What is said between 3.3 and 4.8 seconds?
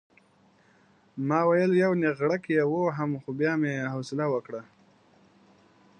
بیا مې حوصله وکړه.